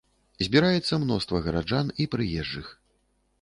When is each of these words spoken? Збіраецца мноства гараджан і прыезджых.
Збіраецца 0.45 0.99
мноства 1.03 1.43
гараджан 1.49 1.93
і 2.01 2.09
прыезджых. 2.17 2.73